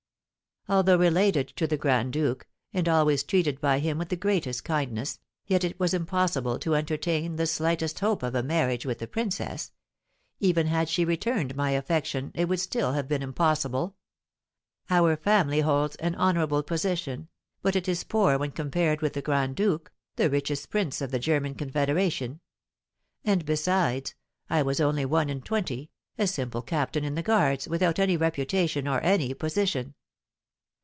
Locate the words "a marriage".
8.35-8.85